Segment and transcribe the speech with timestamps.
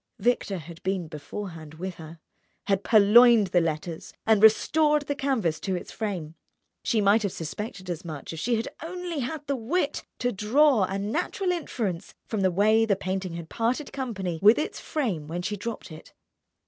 [0.17, 2.17] Victor had been beforehand with her,
[2.65, 6.33] had purloined the letters and restored the canvas to its frame.
[6.83, 10.85] She might have suspected as much if she had only had the wit to draw
[10.85, 15.43] a natural inference from the way the painting had parted company with its frame when
[15.43, 16.13] she dropped it.